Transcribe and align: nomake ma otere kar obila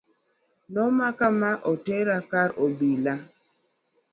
nomake 0.73 1.27
ma 1.39 1.51
otere 1.71 2.17
kar 2.31 2.49
obila 2.63 3.13